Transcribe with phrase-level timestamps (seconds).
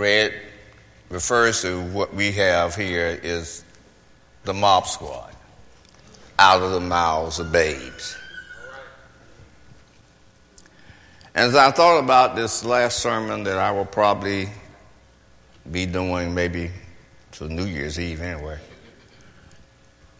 [0.00, 0.32] read
[1.10, 3.62] refers to what we have here is
[4.44, 5.34] the mob squad
[6.38, 8.16] out of the mouths of babes.
[11.34, 14.48] As I thought about this last sermon that I will probably
[15.70, 16.70] be doing maybe
[17.32, 18.58] to New Year's Eve anyway,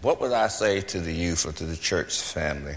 [0.02, 2.76] what would I say to the youth or to the church family?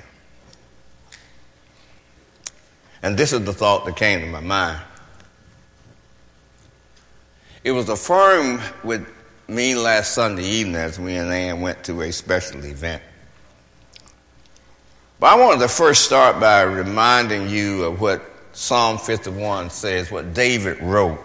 [3.01, 4.81] And this is the thought that came to my mind.
[7.63, 9.07] It was affirmed with
[9.47, 13.01] me last Sunday evening as we and Ann went to a special event.
[15.19, 18.21] But I wanted to first start by reminding you of what
[18.51, 21.19] Psalm 51 says, what David wrote.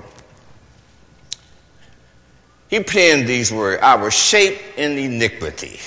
[2.70, 5.80] He penned these words I was shaped in iniquity.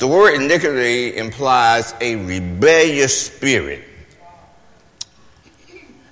[0.00, 3.84] The word iniquity implies a rebellious spirit.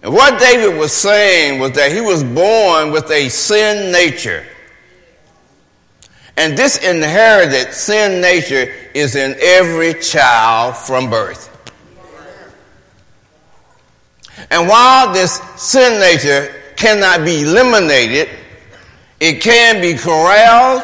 [0.02, 4.44] And what David was saying was that he was born with a sin nature.
[6.36, 11.50] And this inherited sin nature is in every child from birth.
[14.50, 18.28] And while this sin nature cannot be eliminated,
[19.20, 20.82] it can be corralled,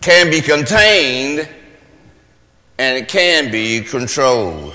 [0.00, 1.48] can be contained,
[2.78, 4.74] and it can be controlled.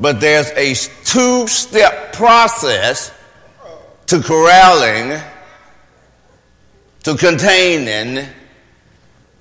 [0.00, 3.12] But there's a two step process
[4.06, 5.20] to corralling,
[7.02, 8.26] to containing,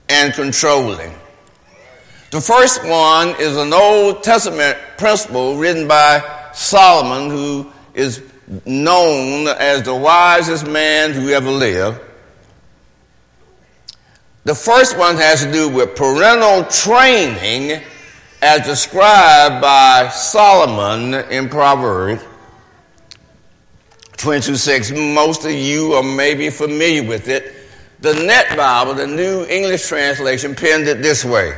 [0.10, 1.14] and controlling.
[2.32, 6.23] The first one is an Old Testament principle written by
[6.54, 8.22] Solomon, who is
[8.66, 12.02] known as the wisest man who ever lived.
[14.44, 17.82] The first one has to do with parental training
[18.42, 22.23] as described by Solomon in Proverbs
[24.17, 24.92] 22 6.
[24.92, 27.54] Most of you are maybe familiar with it.
[28.02, 31.58] The Net Bible, the New English Translation, penned it this way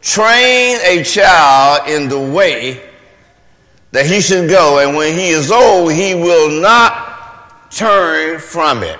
[0.00, 2.82] Train a child in the way
[3.92, 8.98] that he should go, and when he is old, he will not turn from it.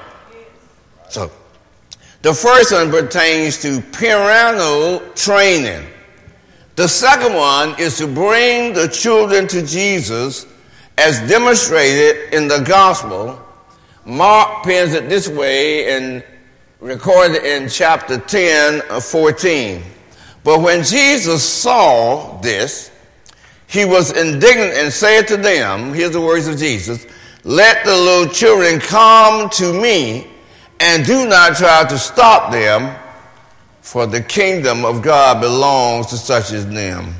[1.08, 1.30] So,
[2.22, 5.86] the first one pertains to parental training.
[6.74, 10.46] The second one is to bring the children to Jesus
[10.96, 13.38] as demonstrated in the gospel.
[14.06, 16.24] Mark pins it this way and
[16.80, 19.82] recorded in chapter 10 of 14.
[20.44, 22.90] But when Jesus saw this,
[23.66, 27.06] he was indignant and said to them, here's the words of Jesus,
[27.44, 30.26] let the little children come to me
[30.80, 32.98] and do not try to stop them
[33.82, 37.14] for the kingdom of God belongs to such as them.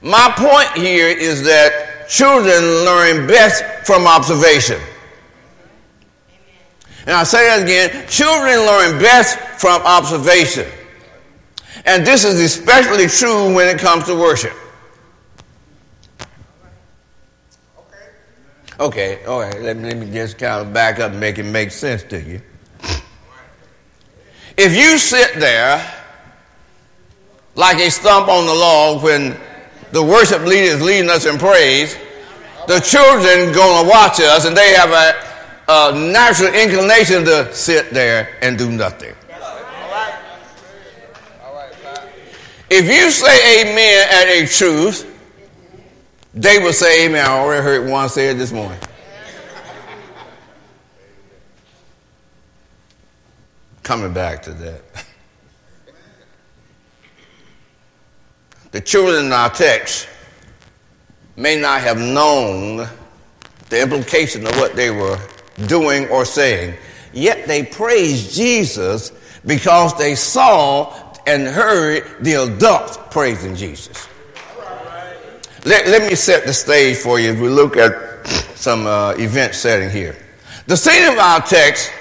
[0.00, 4.80] My point here is that children learn best from observation.
[7.06, 10.66] And I say that again children learn best from observation.
[11.84, 14.54] And this is especially true when it comes to worship.
[18.80, 21.44] Okay, all right, let me, let me just kind of back up and make it
[21.44, 22.40] make sense to you.
[24.56, 25.84] If you sit there
[27.56, 29.36] like a stump on the log when
[29.92, 31.96] the worship leader is leading us in praise,
[32.66, 35.14] the children going to watch us and they have a,
[35.68, 39.14] a natural inclination to sit there and do nothing.
[42.70, 45.10] If you say amen at a truth,
[46.32, 47.24] they will say amen.
[47.24, 48.78] I already heard one say it this morning.
[53.84, 54.82] Coming back to that.
[58.72, 60.08] The children in our text
[61.36, 62.88] may not have known
[63.68, 65.18] the implication of what they were
[65.66, 66.74] doing or saying,
[67.12, 69.12] yet they praised Jesus
[69.46, 70.92] because they saw
[71.26, 74.08] and heard the adults praising Jesus.
[75.64, 78.26] Let, let me set the stage for you as we look at
[78.56, 80.16] some uh, event setting here.
[80.66, 81.92] The scene of our text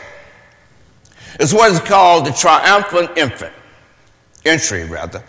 [1.40, 3.54] is what is called the triumphant infant
[4.46, 5.24] entry, rather.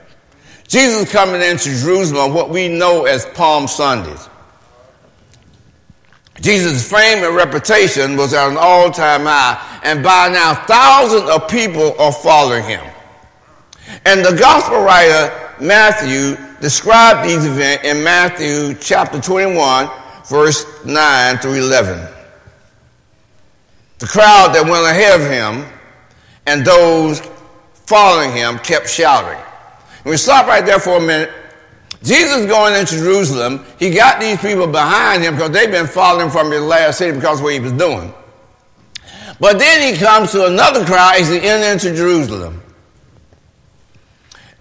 [0.67, 4.29] Jesus coming into Jerusalem, on what we know as Palm Sundays.
[6.41, 11.49] Jesus' fame and reputation was at an all time high, and by now thousands of
[11.49, 12.85] people are following him.
[14.05, 19.89] And the gospel writer Matthew described these events in Matthew chapter 21,
[20.27, 22.09] verse 9 through 11.
[23.99, 25.74] The crowd that went ahead of him
[26.47, 27.21] and those
[27.87, 29.41] following him kept shouting.
[30.05, 31.31] And we stop right there for a minute.
[32.03, 36.51] Jesus going into Jerusalem, he got these people behind him because they've been following from
[36.51, 38.13] his last city because of what he was doing.
[39.41, 42.63] But then he comes to another crowd as he enters into Jerusalem.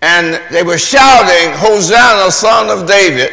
[0.02, 3.32] And they were shouting, Hosanna, son of David.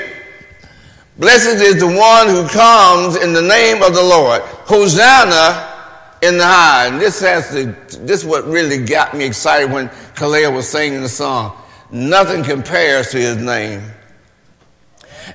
[1.18, 4.40] Blessed is the one who comes in the name of the Lord.
[4.42, 5.69] Hosanna
[6.22, 6.86] in the high.
[6.86, 7.66] And this has to,
[7.98, 11.56] this is what really got me excited when Kalea was singing the song.
[11.90, 13.82] Nothing compares to his name.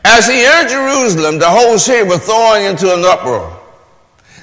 [0.03, 3.59] As he entered Jerusalem, the whole city was thrown into an uproar,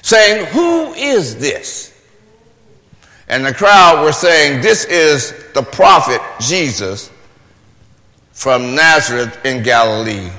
[0.02, 1.92] saying, Who is this?
[3.28, 7.10] And the crowd were saying, This is the prophet Jesus
[8.32, 10.30] from Nazareth in Galilee.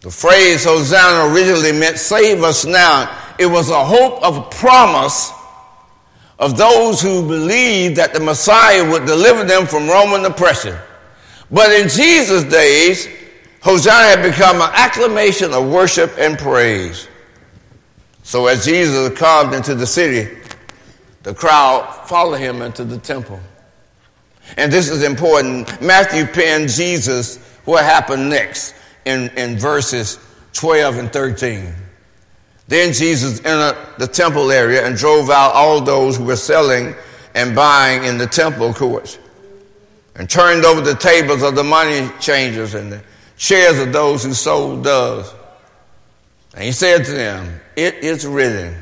[0.00, 3.14] The phrase Hosanna originally meant save us now.
[3.38, 5.32] It was a hope of promise
[6.38, 10.76] of those who believed that the Messiah would deliver them from Roman oppression.
[11.50, 13.08] But in Jesus' days,
[13.60, 17.08] Hosanna had become an acclamation of worship and praise.
[18.22, 20.36] So as Jesus comes into the city,
[21.22, 23.40] the crowd followed him into the temple.
[24.56, 25.80] And this is important.
[25.82, 28.74] Matthew penned Jesus what happened next
[29.04, 30.18] in, in verses
[30.52, 31.74] 12 and 13.
[32.68, 36.94] Then Jesus entered the temple area and drove out all those who were selling
[37.34, 39.18] and buying in the temple courts
[40.14, 43.02] and turned over the tables of the money changers and the
[43.38, 45.32] chairs of those who sold doves.
[46.54, 48.76] And he said to them, It is written,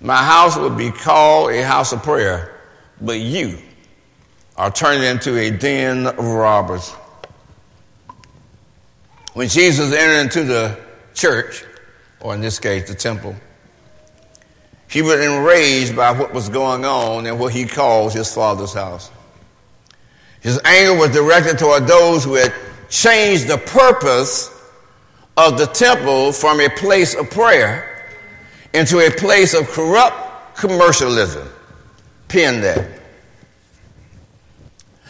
[0.00, 2.60] My house will be called a house of prayer,
[3.00, 3.58] but you
[4.56, 6.90] are turned into a den of robbers.
[9.32, 10.78] When Jesus entered into the
[11.14, 11.64] church,
[12.22, 13.34] or in this case, the temple,
[14.88, 19.10] he was enraged by what was going on in what he calls his father's house.
[20.40, 22.52] His anger was directed toward those who had
[22.88, 24.50] changed the purpose
[25.36, 28.06] of the temple from a place of prayer
[28.74, 31.48] into a place of corrupt commercialism.
[32.28, 33.00] Pin that.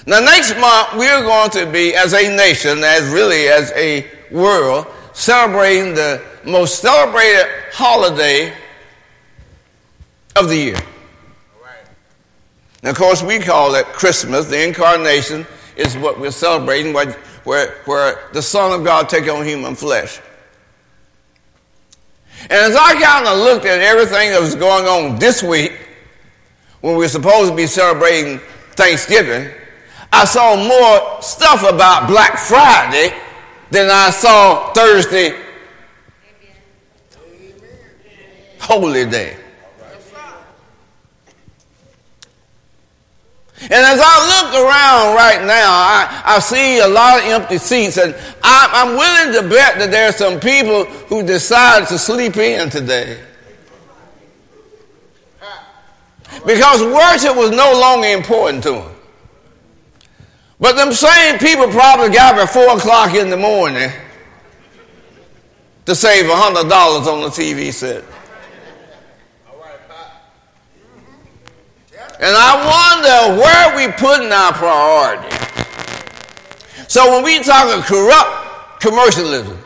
[0.07, 4.87] Now, next month, we're going to be, as a nation, as really as a world,
[5.13, 8.53] celebrating the most celebrated holiday
[10.37, 10.79] of the year.
[12.83, 14.47] Now, of course, we call it Christmas.
[14.47, 17.13] The incarnation is what we're celebrating, where,
[17.45, 20.21] where, where the Son of God take on human flesh.
[22.43, 25.79] And as I kind of looked at everything that was going on this week,
[26.81, 28.41] when we we're supposed to be celebrating
[28.73, 29.49] Thanksgiving,
[30.13, 33.15] I saw more stuff about Black Friday
[33.73, 35.35] than I saw Thursday,
[38.61, 39.37] Holy Day.
[43.63, 47.97] And as I look around right now, I, I see a lot of empty seats,
[47.97, 52.37] and I, I'm willing to bet that there are some people who decided to sleep
[52.37, 53.23] in today.
[56.45, 58.92] Because worship was no longer important to them.
[60.63, 63.91] But them same people probably got up at 4 o'clock in the morning
[65.87, 68.05] to save $100 on the TV set.
[72.21, 75.37] And I wonder where we putting our priority.
[76.87, 79.59] So when we talk of corrupt commercialism,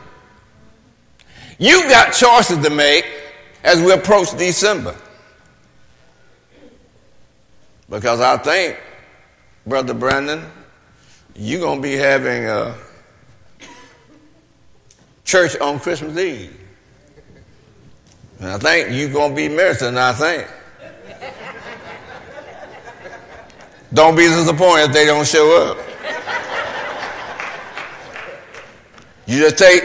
[1.59, 3.05] you've got choices to make
[3.63, 4.97] as we approach December.
[7.91, 8.81] Because I think,
[9.67, 10.43] Brother Brandon,
[11.39, 12.75] you're going to be having a
[15.25, 16.59] church on Christmas Eve.
[18.41, 20.47] And I think you're going to be ministering, I think.
[23.93, 25.79] Don't be disappointed if they don't show up.
[29.27, 29.83] You just take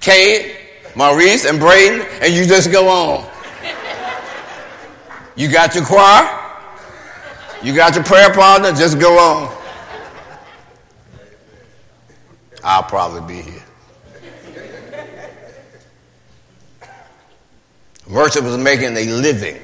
[0.00, 0.56] Kay,
[0.96, 3.28] Maurice, and Braden, and you just go on.
[5.36, 6.28] You got your choir,
[7.62, 9.61] you got your prayer partner, just go on.
[12.64, 13.62] I'll probably be here.
[18.08, 19.58] Worship was making a living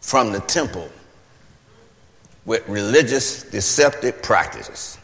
[0.00, 0.88] from the temple
[2.44, 4.98] with religious deceptive practices.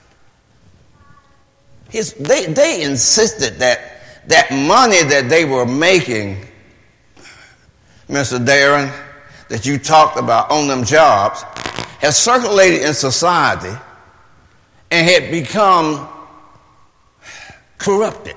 [1.88, 6.46] His, they, they insisted that that money that they were making,
[8.08, 8.44] Mr.
[8.44, 8.92] Darren,
[9.48, 11.42] that you talked about on them jobs,
[12.00, 13.76] has circulated in society
[14.90, 16.08] and had become
[17.78, 18.36] corrupted.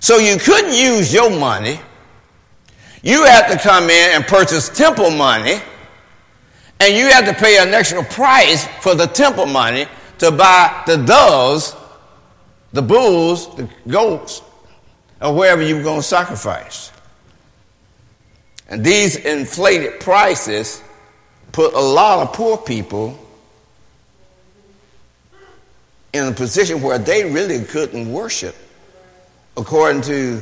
[0.00, 1.80] So you couldn't use your money.
[3.02, 5.58] You had to come in and purchase temple money,
[6.80, 9.86] and you had to pay an extra price for the temple money
[10.18, 11.74] to buy the doves,
[12.72, 14.42] the bulls, the goats,
[15.20, 16.90] or wherever you were going to sacrifice.
[18.68, 20.82] And these inflated prices
[21.52, 23.18] put a lot of poor people
[26.14, 28.54] in a position where they really couldn't worship
[29.56, 30.40] according to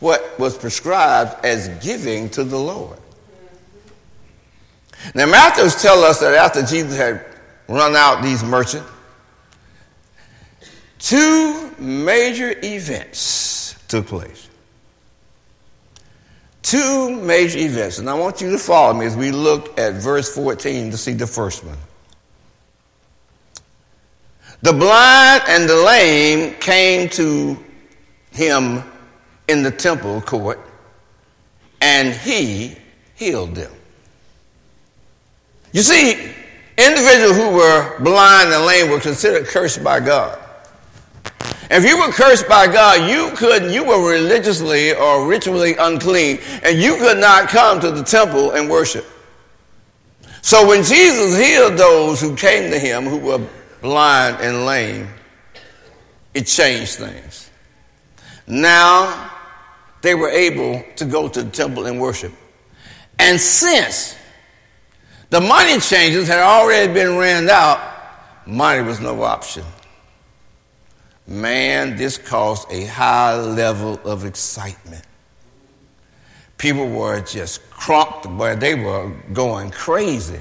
[0.00, 2.98] what was prescribed as giving to the Lord.
[5.14, 7.24] Now, Matthews tell us that after Jesus had
[7.68, 8.90] run out these merchants,
[10.98, 14.48] two major events took place.
[16.62, 18.00] Two major events.
[18.00, 21.12] And I want you to follow me as we look at verse 14 to see
[21.12, 21.78] the first one.
[24.66, 27.56] The blind and the lame came to
[28.32, 28.82] him
[29.46, 30.58] in the temple court,
[31.80, 32.74] and he
[33.14, 33.70] healed them.
[35.70, 36.14] You see,
[36.76, 40.36] individuals who were blind and lame were considered cursed by God.
[41.70, 46.76] If you were cursed by God, you couldn't, you were religiously or ritually unclean, and
[46.76, 49.06] you could not come to the temple and worship.
[50.42, 53.46] So when Jesus healed those who came to him who were
[53.86, 55.08] blind and lame,
[56.34, 57.48] it changed things.
[58.48, 59.30] Now
[60.02, 62.32] they were able to go to the temple and worship.
[63.20, 64.16] And since
[65.30, 67.78] the money changers had already been ran out,
[68.44, 69.64] money was no option.
[71.28, 75.04] Man, this caused a high level of excitement.
[76.58, 80.40] People were just crumped, but they were going crazy.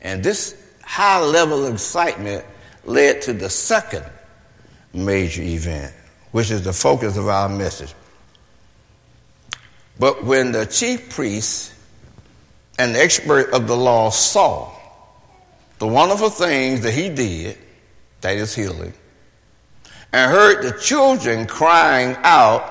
[0.00, 2.44] And this high level of excitement
[2.84, 4.04] led to the second
[4.92, 5.92] major event,
[6.32, 7.94] which is the focus of our message.
[9.98, 11.72] But when the chief priests
[12.78, 14.72] and the expert of the law saw
[15.78, 17.58] the wonderful things that he did,
[18.20, 18.94] that is healing,
[20.12, 22.70] and heard the children crying out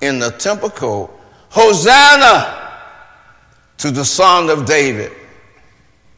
[0.00, 1.10] in the temple court,
[1.50, 2.56] Hosanna
[3.78, 5.12] to the Son of David,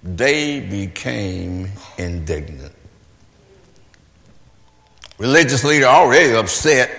[0.03, 1.69] they became
[1.99, 2.75] indignant.
[5.19, 6.91] Religious leader already upset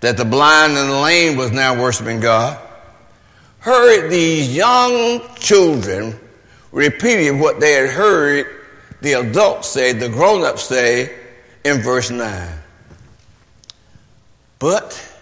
[0.00, 2.58] that the blind and the lame was now worshiping God,
[3.58, 6.18] heard these young children
[6.70, 8.46] repeating what they had heard
[9.00, 11.12] the adults say, the grown ups say,
[11.64, 12.48] in verse 9.
[14.58, 15.18] But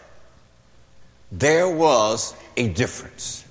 [1.32, 3.44] there was a difference.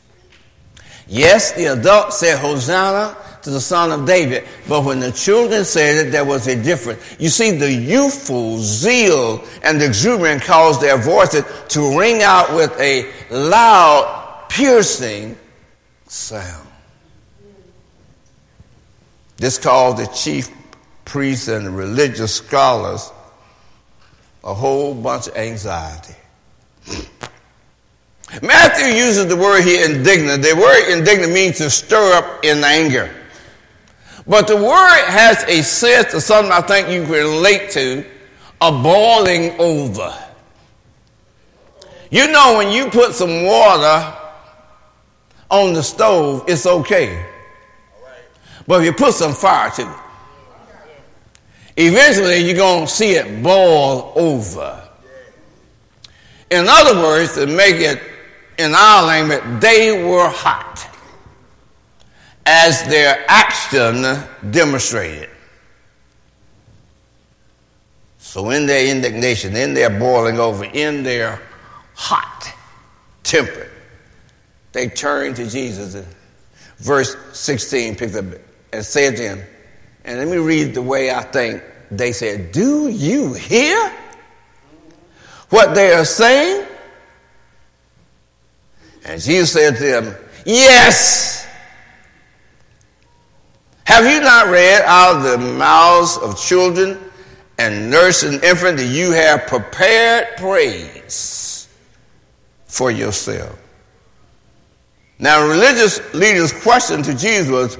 [1.07, 6.07] Yes, the adults said Hosanna to the Son of David, but when the children said
[6.07, 7.15] it, there was a difference.
[7.19, 13.11] You see, the youthful zeal and exuberance caused their voices to ring out with a
[13.29, 15.37] loud, piercing
[16.07, 16.67] sound.
[19.37, 20.49] This caused the chief
[21.03, 23.11] priests and religious scholars
[24.43, 26.15] a whole bunch of anxiety.
[28.41, 30.43] Matthew uses the word here indignant.
[30.43, 33.13] The word indignant means to stir up in anger.
[34.25, 38.05] But the word has a sense of something I think you can relate to,
[38.61, 40.13] a boiling over.
[42.09, 44.15] You know, when you put some water
[45.49, 47.25] on the stove, it's okay.
[48.65, 49.97] But if you put some fire to it,
[51.75, 54.79] eventually you're going to see it boil over.
[56.49, 58.01] In other words, to make it
[58.57, 60.92] in our language, they were hot
[62.45, 64.03] as their action
[64.51, 65.29] demonstrated.
[68.17, 71.41] So, in their indignation, in their boiling over, in their
[71.93, 72.51] hot
[73.21, 73.69] temper,
[74.71, 75.93] they turned to Jesus.
[75.93, 76.07] And
[76.77, 78.25] verse 16 picks up
[78.71, 79.43] and said to him,
[80.05, 83.91] and let me read the way I think they said, Do you hear
[85.49, 86.67] what they are saying?
[89.05, 91.42] And Jesus said to them, Yes.
[93.93, 96.97] Have you not read out of the mouths of children
[97.59, 101.67] and nurse and infant that you have prepared praise
[102.65, 103.55] for yourself?
[105.19, 107.77] Now, religious leaders' question to Jesus was,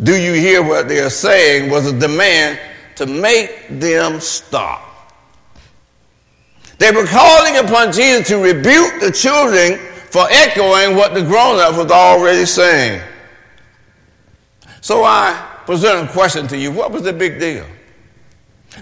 [0.00, 1.72] Do you hear what they are saying?
[1.72, 2.60] was a demand
[2.94, 5.10] to make them stop.
[6.78, 11.78] They were calling upon Jesus to rebuke the children for echoing what the grown ups
[11.78, 13.02] was already saying.
[14.86, 17.66] So I present a question to you what was the big deal?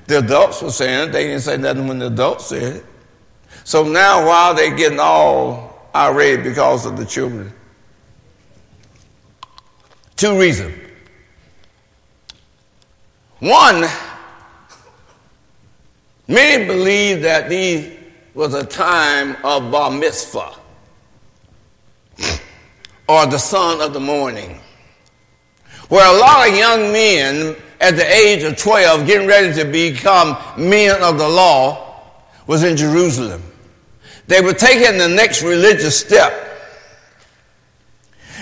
[0.07, 2.87] The adults were saying it, they didn't say nothing when the adults said it.
[3.65, 7.51] So now, why are they getting all irate because of the children?
[10.17, 10.77] Two reasons.
[13.39, 13.87] One,
[16.29, 17.99] many believe that these
[18.35, 20.55] was a time of bar mitzvah
[23.09, 24.61] or the son of the morning,
[25.95, 30.37] where a lot of young men at the age of 12 getting ready to become
[30.59, 32.03] men of the law
[32.49, 33.41] was in Jerusalem.
[34.27, 36.33] They were taking the next religious step.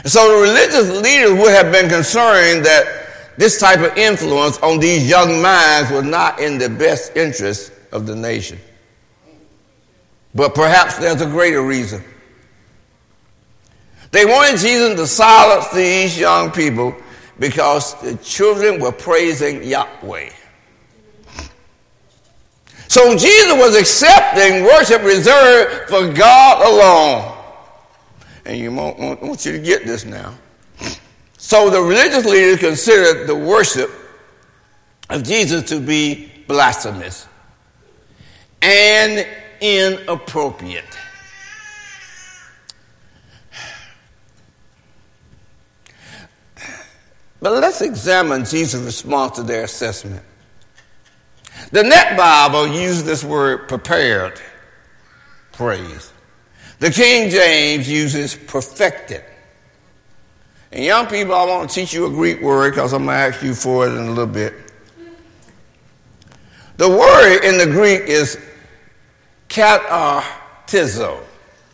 [0.06, 5.06] So the religious leaders would have been concerned that this type of influence on these
[5.06, 8.58] young minds was not in the best interest of the nation.
[10.34, 12.02] But perhaps there's a greater reason.
[14.10, 16.96] They wanted Jesus to silence these young people
[17.38, 20.30] because the children were praising Yahweh.
[22.88, 27.38] So Jesus was accepting worship reserved for God alone.
[28.44, 30.34] And you want, want you to get this now.
[31.38, 33.90] So the religious leaders considered the worship
[35.08, 37.26] of Jesus to be blasphemous
[38.60, 39.26] and
[39.60, 40.98] inappropriate.
[47.42, 50.22] But let's examine Jesus' response to their assessment.
[51.72, 54.40] The Net Bible uses this word prepared
[55.50, 56.12] praise.
[56.78, 59.24] The King James uses perfected.
[60.70, 63.34] And young people, I want to teach you a Greek word because I'm going to
[63.34, 64.54] ask you for it in a little bit.
[66.76, 68.38] The word in the Greek is
[69.48, 71.20] katartizo.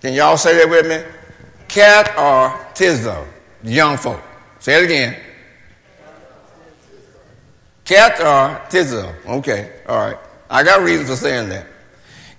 [0.01, 1.03] Can y'all say that with me?
[1.69, 3.27] Katartizo.
[3.63, 4.23] Young folk.
[4.61, 5.28] Say it again.
[7.89, 9.15] Katartizo.
[9.27, 10.19] Okay, all right.
[10.51, 11.67] I got reasons for saying that.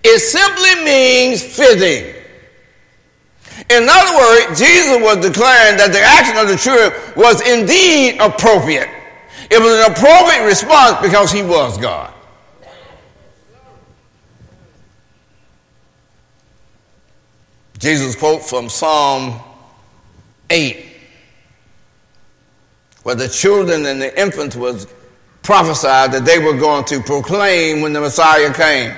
[0.04, 2.14] It simply means fitting.
[3.72, 8.90] In other words, Jesus was declaring that the action of the children was indeed appropriate.
[9.50, 12.14] It was an appropriate response because he was God.
[17.80, 19.40] Jesus quote from Psalm
[20.50, 20.86] 8,
[23.04, 24.86] where the children and the infants was
[25.44, 28.96] prophesied that they were going to proclaim when the Messiah came.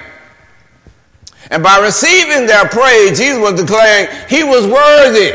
[1.50, 5.34] And by receiving their praise, Jesus was declaring he was worthy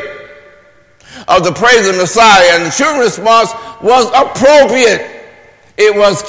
[1.28, 2.52] of the praise of the Messiah.
[2.52, 5.24] And the children's response was appropriate.
[5.76, 6.22] It was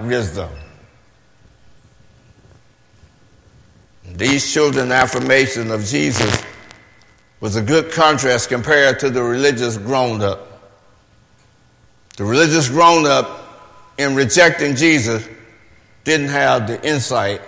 [0.00, 0.50] wisdom.
[4.14, 6.42] These children affirmation of Jesus
[7.40, 10.72] was a good contrast compared to the religious grown up.
[12.16, 13.45] The religious grown up
[13.98, 15.26] in rejecting Jesus
[16.04, 17.40] didn't have the insight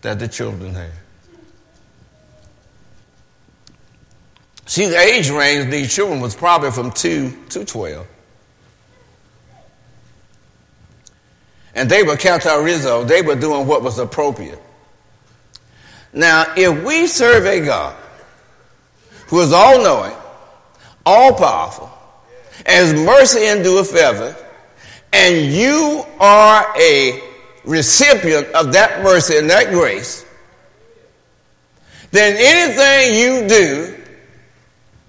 [0.00, 0.90] that the children had.
[4.66, 8.06] See, the age range of these children was probably from 2 to 12.
[11.74, 14.60] And they were Rizzo, they were doing what was appropriate.
[16.12, 17.96] Now, if we serve a God
[19.28, 20.14] who is all knowing,
[21.06, 21.90] all powerful,
[22.66, 24.36] as mercy endureth forever,
[25.12, 27.22] and you are a
[27.64, 30.24] recipient of that mercy and that grace,
[32.10, 34.02] then anything you do,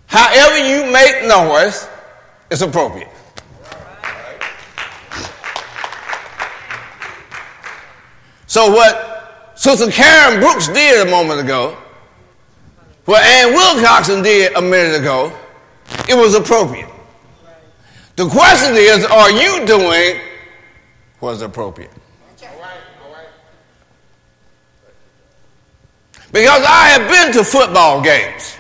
[0.08, 1.88] however you make noise,
[2.50, 3.10] is appropriate.
[8.46, 11.76] So what Sister Karen Brooks did a moment ago,
[13.06, 15.36] what Ann Wilcoxson did a minute ago,
[16.08, 16.92] it was appropriate.
[18.15, 20.19] The question is, are you doing
[21.19, 21.91] what's appropriate?
[26.32, 28.58] Because I have been to football games.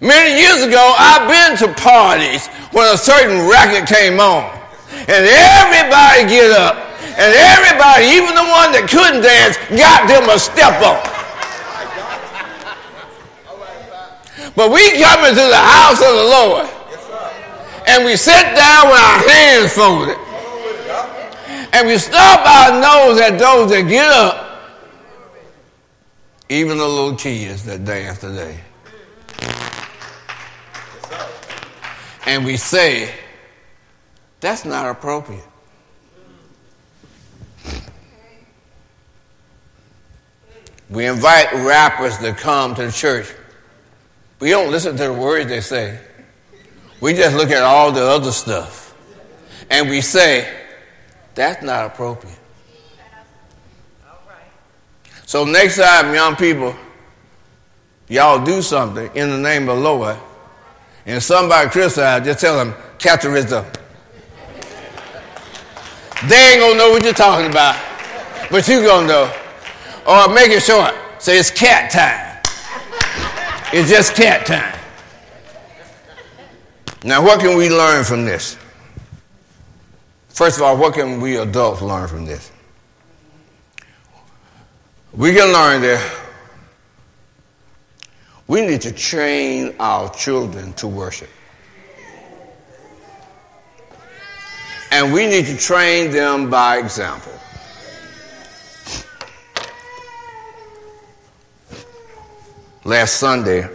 [0.00, 4.50] Many years ago, I've been to parties when a certain racket came on.
[4.92, 6.74] And everybody get up.
[7.14, 11.21] And everybody, even the one that couldn't dance, got them a step on.
[14.54, 16.68] But we come into the house of the Lord.
[17.86, 20.16] And we sit down with our hands folded.
[21.74, 24.52] And we stop our nose at those that get up
[26.52, 28.60] even the little kids that dance today.
[32.26, 33.12] And we say,
[34.40, 35.44] that's not appropriate.
[40.90, 43.32] We invite rappers to come to the church.
[44.42, 46.00] We don't listen to the words they say.
[47.00, 48.92] We just look at all the other stuff.
[49.70, 50.52] And we say,
[51.36, 52.40] that's not appropriate.
[55.26, 56.74] So next time, young people,
[58.08, 60.16] y'all do something in the name of the Lord,
[61.06, 63.64] and somebody criticize, just tell them, capitalism.
[66.26, 67.80] They ain't gonna know what you're talking about,
[68.50, 69.32] but you gonna know.
[70.04, 70.92] Or make it short.
[71.20, 72.31] Say it's cat time.
[73.72, 74.78] It's just cat time.
[77.04, 78.56] Now, what can we learn from this?
[80.28, 82.52] First of all, what can we adults learn from this?
[85.12, 86.18] We can learn that
[88.46, 91.30] we need to train our children to worship.
[94.90, 97.31] And we need to train them by example.
[102.92, 103.66] Last Sunday,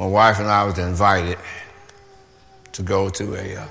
[0.00, 1.38] my wife and I was invited
[2.72, 3.68] to go to a, uh,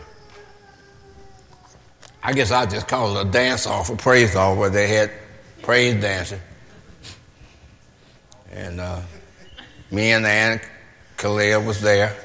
[2.23, 5.11] I guess I just call it a dance off, a praise off, where they had
[5.61, 6.39] praise dancing.
[8.53, 9.01] And uh,
[9.91, 10.61] me and Ann
[11.17, 12.15] Kalea was there.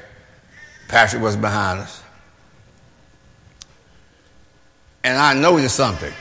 [0.87, 2.01] Patrick was behind us.
[5.03, 6.13] And I noticed something.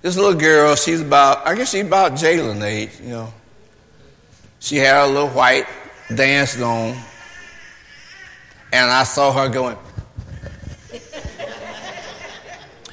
[0.00, 3.34] This little girl, she's about, I guess she's about Jalen age, you know.
[4.60, 5.66] She had a little white
[6.14, 6.94] dance on,
[8.72, 9.78] and I saw her going.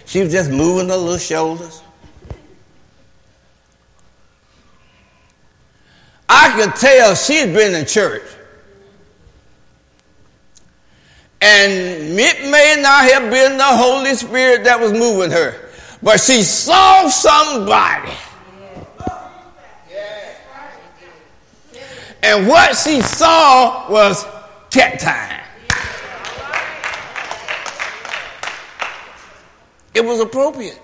[0.06, 1.84] she was just moving her little shoulders.
[6.30, 8.24] I could tell she'd been in church.
[11.42, 11.72] And
[12.18, 15.70] it may not have been the Holy Spirit that was moving her,
[16.02, 18.14] but she saw somebody
[22.24, 24.26] And what she saw was
[24.70, 25.44] cat time.
[29.94, 30.80] It was appropriate.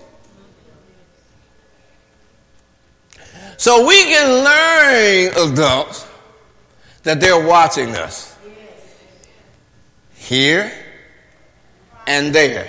[3.57, 6.07] So we can learn, adults,
[7.03, 8.35] that they're watching us
[10.15, 10.71] here
[12.07, 12.67] and there.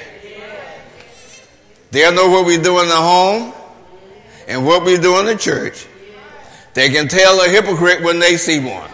[1.91, 3.53] They'll know what we do in the home
[4.49, 5.87] and what we do in the church.
[6.75, 8.91] They can tell a hypocrite when they see one.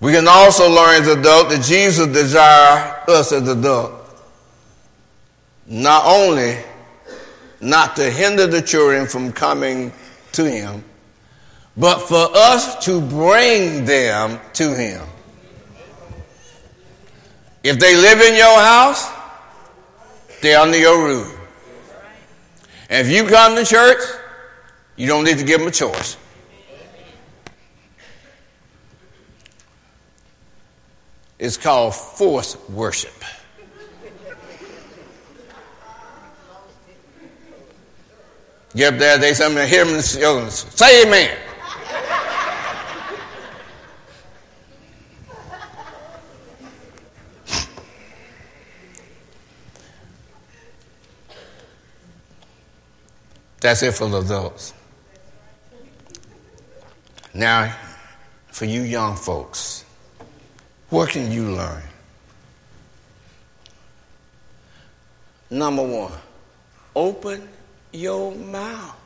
[0.00, 4.02] We can also learn as adults that Jesus desires us as adults
[5.66, 6.58] not only
[7.60, 9.92] not to hinder the children from coming
[10.32, 10.84] to him,
[11.76, 15.06] but for us to bring them to him.
[17.62, 19.08] If they live in your house,
[20.42, 21.38] they're under your roof.
[22.90, 24.00] And if you come to church,
[24.96, 26.18] you don't need to give them a choice.
[31.38, 33.12] It's called forced worship.
[38.74, 41.36] Get up there, they something, hear them say amen.
[53.62, 54.74] That's it for the adults.
[57.32, 57.74] Now,
[58.48, 59.84] for you young folks,
[60.90, 61.82] what can you learn?
[65.48, 66.12] Number one,
[66.96, 67.48] open
[67.92, 68.98] your mouth.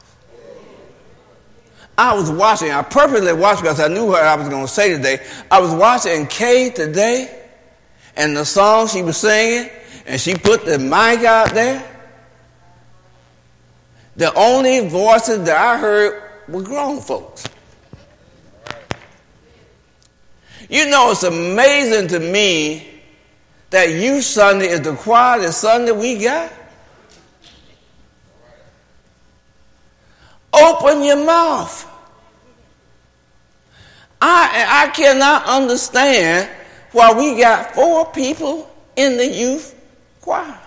[1.98, 4.96] I was watching, I purposely watched because I knew what I was going to say
[4.96, 5.24] today.
[5.50, 7.44] I was watching Kay today
[8.16, 9.70] and the song she was singing,
[10.06, 11.95] and she put the mic out there.
[14.16, 17.44] The only voices that I heard were grown folks.
[20.68, 22.88] You know, it's amazing to me
[23.70, 26.52] that Youth Sunday is the quietest Sunday we got.
[30.52, 31.92] Open your mouth.
[34.20, 36.50] I, I cannot understand
[36.92, 39.74] why we got four people in the youth
[40.22, 40.58] choir.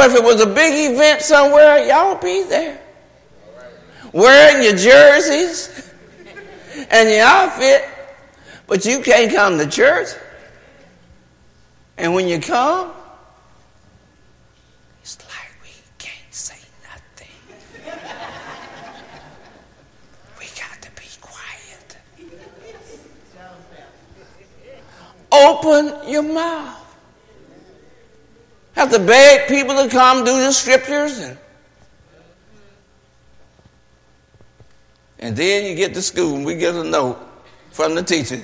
[0.00, 2.80] But if it was a big event somewhere, y'all be there.
[4.14, 5.92] Wearing your jerseys
[6.90, 7.86] and your outfit,
[8.66, 10.08] but you can't come to church.
[11.98, 12.92] And when you come,
[15.02, 16.56] it's like we can't say
[16.88, 17.28] nothing.
[20.38, 21.98] we got to be quiet.
[25.30, 26.79] open your mouth.
[28.80, 31.36] Have to beg people to come do the scriptures and
[35.18, 37.18] And then you get to school and we get a note
[37.72, 38.42] from the teacher.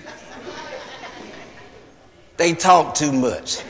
[2.36, 3.62] They talk too much.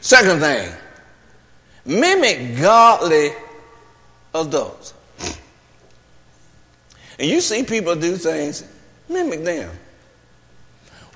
[0.00, 0.72] Second thing,
[1.84, 3.30] mimic godly
[4.40, 4.94] adults.
[7.18, 8.64] And you see people do things,
[9.08, 9.70] mimic them.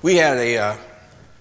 [0.01, 0.75] We had a uh,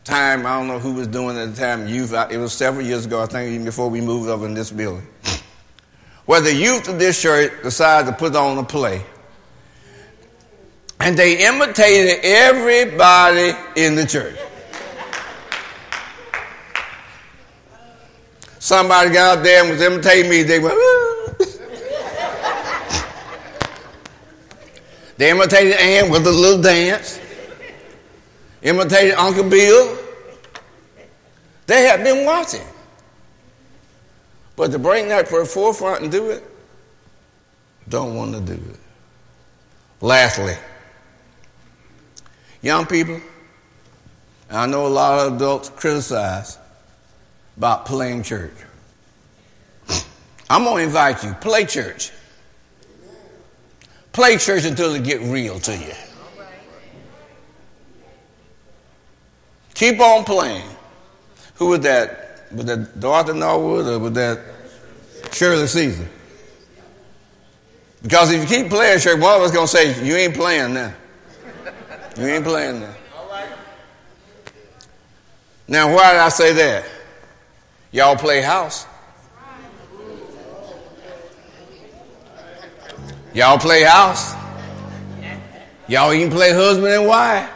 [0.05, 3.07] time, I don't know who was doing at the time, youth, it was several years
[3.07, 5.07] ago, I think even before we moved over in this building,
[6.27, 9.05] where the youth of this church decided to put on a play.
[11.01, 14.37] And they imitated everybody in the church.
[18.61, 20.45] Somebody got up there and was imitating me.
[20.45, 20.77] They went,
[25.23, 27.21] they imitated Ann with a little dance
[28.61, 29.97] imitated Uncle Bill.
[31.69, 32.67] They have been watching.
[34.57, 36.43] But to bring that to the forefront and do it,
[37.89, 38.81] don't want to do it.
[40.01, 40.57] Lastly,
[42.61, 43.21] young people,
[44.51, 46.59] I know a lot of adults criticize
[47.57, 48.57] about playing church.
[50.51, 52.11] I'm going to invite you, play church.
[54.13, 55.93] Play church until it get real to you.
[59.75, 60.69] Keep on playing.
[61.55, 62.49] Who was that?
[62.53, 64.41] Was that Dorothy Norwood or was that
[65.33, 66.09] Shirley Caesar?
[68.03, 70.93] Because if you keep playing, Shirley, one of us to say, You ain't playing now.
[72.19, 72.95] You ain't playing now.
[75.69, 76.85] Now, why did I say that?
[77.93, 78.87] Y'all play house.
[83.35, 84.35] Y'all play house.
[85.89, 87.49] Y'all even play husband and wife.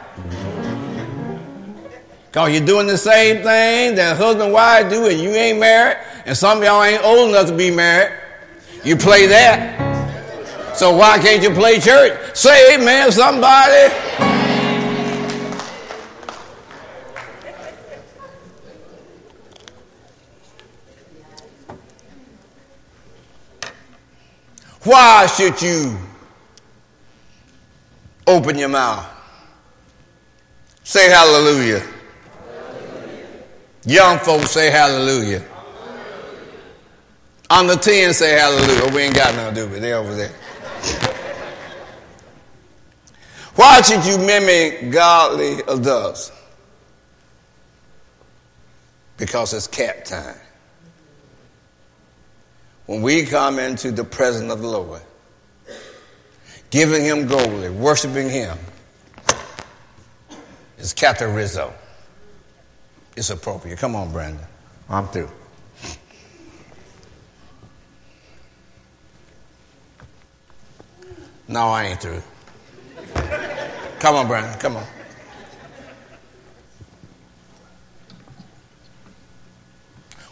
[2.26, 5.98] Because you're doing the same thing that husband and wife do and you ain't married,
[6.26, 8.12] and some of y'all ain't old enough to be married.
[8.84, 10.76] You play that.
[10.76, 12.36] So why can't you play church?
[12.36, 14.35] Say amen, somebody.
[24.86, 25.98] Why should you
[28.24, 29.04] open your mouth?
[30.84, 31.84] Say hallelujah.
[33.84, 35.44] Young folks say hallelujah.
[37.50, 38.80] On the 10 say hallelujah.
[38.84, 39.80] Oh, we ain't got nothing to do with it.
[39.80, 40.32] They over there.
[43.56, 46.30] Why should you mimic godly adults?
[49.16, 50.36] Because it's cap time.
[52.86, 55.02] When we come into the presence of the Lord,
[56.70, 58.56] giving him glory, worshiping him,
[60.78, 61.72] it's Rizzo
[63.16, 63.78] it's appropriate.
[63.78, 64.44] Come on, Brandon.
[64.88, 65.30] I'm through.
[71.48, 72.22] No, I ain't through.
[73.98, 74.58] Come on, Brandon.
[74.60, 74.84] Come on.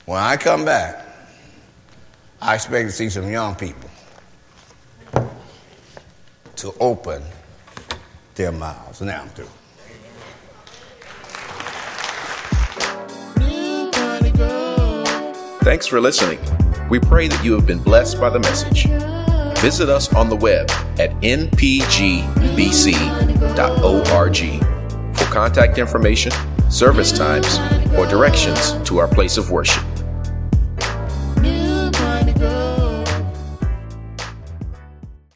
[0.04, 1.03] When I come back,
[2.44, 3.88] I expect to see some young people
[6.56, 7.22] to open
[8.34, 9.00] their mouths.
[9.00, 9.48] Now I'm through.
[15.62, 16.38] Thanks for listening.
[16.90, 18.88] We pray that you have been blessed by the message.
[19.62, 21.46] Visit us on the web at npgbc.org
[25.16, 26.32] for contact information,
[26.70, 27.58] service times,
[27.96, 29.82] or directions to our place of worship.